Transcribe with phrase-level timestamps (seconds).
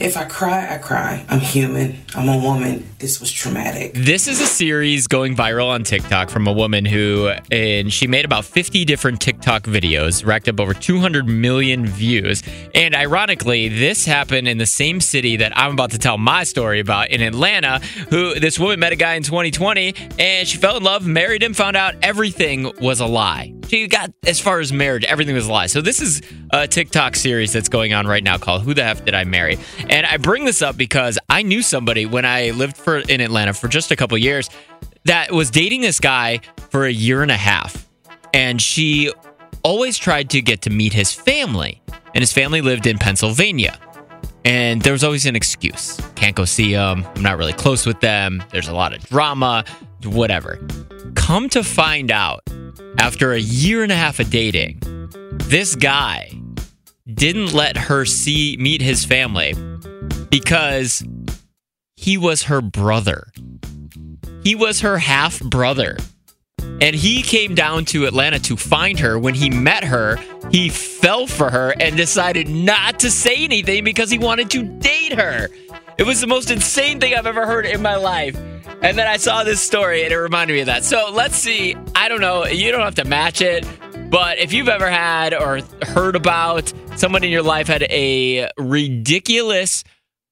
[0.00, 1.24] If I cry, I cry.
[1.28, 1.96] I'm human.
[2.16, 2.84] I'm a woman.
[2.98, 3.94] This was traumatic.
[3.94, 8.24] This is a series going viral on TikTok from a woman who, and she made
[8.24, 12.42] about 50 different TikTok videos, racked up over 200 million views.
[12.74, 16.80] And ironically, this happened in the same city that I'm about to tell my story
[16.80, 17.78] about in Atlanta.
[18.10, 21.54] Who this woman met a guy in 2020 and she fell in love, married him,
[21.54, 23.53] found out everything was a lie.
[23.74, 25.66] She got as far as marriage, everything was a lie.
[25.66, 26.22] So this is
[26.52, 29.58] a TikTok series that's going on right now called "Who the F Did I Marry?"
[29.88, 33.52] And I bring this up because I knew somebody when I lived for in Atlanta
[33.52, 34.48] for just a couple years
[35.06, 36.38] that was dating this guy
[36.70, 37.88] for a year and a half,
[38.32, 39.12] and she
[39.64, 41.82] always tried to get to meet his family,
[42.14, 43.76] and his family lived in Pennsylvania.
[44.44, 46.00] And there was always an excuse.
[46.14, 47.04] Can't go see them.
[47.16, 48.40] I'm not really close with them.
[48.52, 49.64] There's a lot of drama,
[50.04, 50.64] whatever.
[51.16, 52.40] Come to find out,
[52.98, 54.80] after a year and a half of dating,
[55.32, 56.30] this guy
[57.12, 59.54] didn't let her see meet his family
[60.30, 61.04] because
[61.96, 63.28] he was her brother.
[64.42, 65.96] He was her half brother.
[66.80, 69.18] And he came down to Atlanta to find her.
[69.18, 70.18] When he met her,
[70.50, 75.12] he fell for her and decided not to say anything because he wanted to date
[75.12, 75.48] her.
[75.98, 78.36] It was the most insane thing I've ever heard in my life.
[78.84, 80.84] And then I saw this story and it reminded me of that.
[80.84, 81.74] So let's see.
[81.96, 82.44] I don't know.
[82.44, 83.66] You don't have to match it.
[84.10, 89.84] But if you've ever had or heard about someone in your life had a ridiculous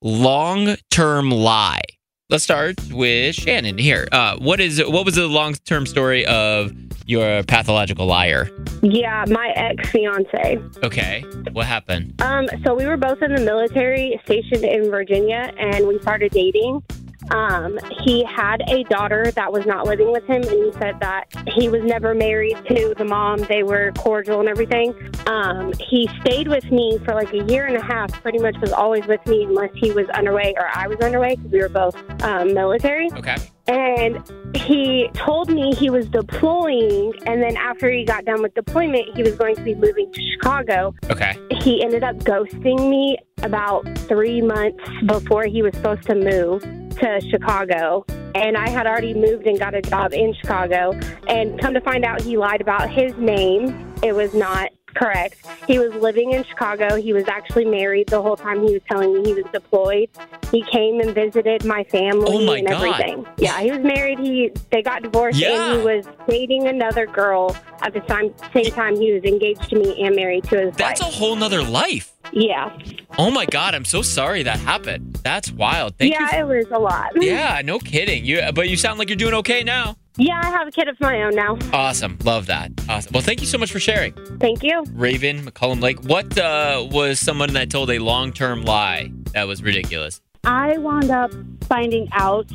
[0.00, 1.82] long term lie.
[2.30, 4.08] Let's start with Shannon here.
[4.12, 6.72] Uh, what is what was the long term story of
[7.06, 8.50] your pathological liar?
[8.82, 10.58] Yeah, my ex fiance.
[10.82, 11.22] Okay,
[11.52, 12.20] what happened?
[12.22, 16.82] Um, so we were both in the military, stationed in Virginia, and we started dating.
[17.30, 21.24] Um, he had a daughter that was not living with him, and he said that
[21.54, 23.40] he was never married to the mom.
[23.40, 24.94] They were cordial and everything.
[25.26, 28.72] Um, he stayed with me for like a year and a half, pretty much was
[28.72, 31.96] always with me unless he was underway or I was underway because we were both
[32.22, 33.10] um, military.
[33.12, 33.36] Okay.
[33.68, 39.14] And he told me he was deploying, and then after he got done with deployment,
[39.14, 40.94] he was going to be moving to Chicago.
[41.10, 41.36] Okay.
[41.60, 47.20] He ended up ghosting me about three months before he was supposed to move to
[47.30, 48.04] Chicago.
[48.34, 50.98] And I had already moved and got a job in Chicago.
[51.28, 53.94] And come to find out, he lied about his name.
[54.02, 55.36] It was not correct.
[55.66, 56.96] He was living in Chicago.
[56.96, 60.08] He was actually married the whole time he was telling me he was deployed.
[60.50, 62.76] He came and visited my family Oh, my and God.
[62.76, 63.26] everything.
[63.36, 64.18] Yeah, he was married.
[64.18, 65.72] He they got divorced Yeah.
[65.72, 69.76] and he was dating another girl at the time same time he was engaged to
[69.78, 72.12] me and married to his That's a whole nother life.
[72.32, 72.76] yeah.
[73.18, 75.14] Oh my god, I'm so sorry that happened.
[75.24, 75.96] That's wild.
[75.98, 76.52] Thank yeah, you.
[76.52, 77.10] it was a lot.
[77.20, 78.24] yeah, no kidding.
[78.24, 79.96] You, but you sound like you're doing okay now.
[80.18, 81.56] Yeah, I have a kid of my own now.
[81.72, 82.72] Awesome, love that.
[82.88, 83.12] Awesome.
[83.12, 84.84] Well, thank you so much for sharing, Thank you.
[84.92, 86.02] Raven McCullom Lake.
[86.04, 90.20] What uh, was someone that told a long-term lie that was ridiculous?
[90.44, 92.50] I wound up finding out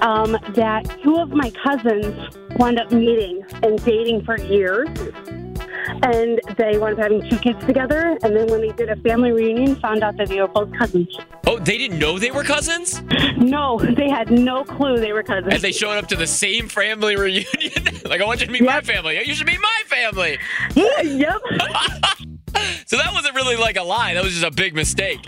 [0.00, 4.88] um, that two of my cousins wound up meeting and dating for years.
[6.02, 8.16] And they wound up having two kids together.
[8.22, 11.16] And then when they did a family reunion, found out that they were both cousins.
[11.46, 13.02] Oh, they didn't know they were cousins,
[13.36, 15.52] No, they had no clue they were cousins.
[15.54, 17.72] and they showed up to the same family reunion.
[18.04, 19.20] like, I want you to meet my family.
[19.24, 20.38] You should meet my family.
[20.74, 21.40] yep.
[22.86, 24.14] So that wasn't really like a lie.
[24.14, 25.20] That was just a big mistake.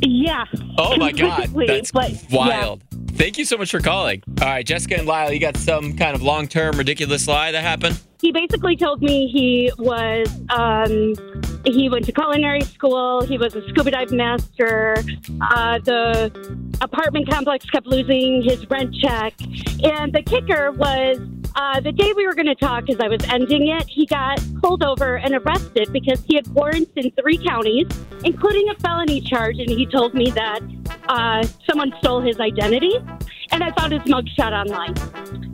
[0.00, 0.44] Yeah.
[0.78, 2.18] Oh my god, that's but, yeah.
[2.32, 2.82] wild.
[3.12, 4.22] Thank you so much for calling.
[4.40, 8.00] All right, Jessica and Lyle, you got some kind of long-term ridiculous lie that happened?
[8.22, 11.14] He basically told me he was um,
[11.64, 13.22] he went to culinary school.
[13.22, 14.96] He was a scuba dive master.
[15.40, 16.30] Uh, the
[16.80, 19.34] apartment complex kept losing his rent check.
[19.82, 21.18] And the kicker was
[21.56, 24.40] uh, the day we were going to talk as i was ending it he got
[24.62, 27.86] pulled over and arrested because he had warrants in three counties
[28.24, 30.60] including a felony charge and he told me that
[31.08, 32.94] uh, someone stole his identity,
[33.50, 34.94] and I found his mugshot online.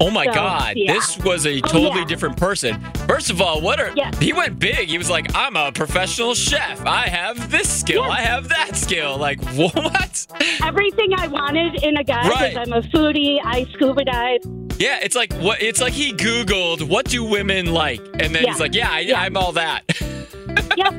[0.01, 0.93] Oh my So, God, yeah.
[0.93, 2.05] this was a Oh, totally yeah.
[2.07, 2.81] different person.
[3.09, 4.11] First of all, what are Yeah.
[4.21, 4.89] he went big?
[4.89, 6.85] He was like, I'm a professional chef.
[6.87, 8.03] I have this skill.
[8.05, 8.11] Yeah.
[8.11, 9.17] I have that skill.
[9.19, 10.27] Like, what?
[10.63, 12.55] Everything I wanted in a guy Right.
[12.55, 13.39] because I'm a foodie.
[13.45, 14.41] I scuba dive.
[14.79, 18.01] Yeah, it's like what it's like he Googled what do women like?
[18.21, 18.53] And then Yeah.
[18.53, 19.21] he's like, Yeah, I, Yeah.
[19.21, 19.83] I'm all that.
[20.77, 20.95] Yep.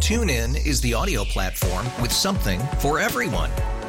[0.00, 3.50] TuneIn is the audio platform with something for everyone.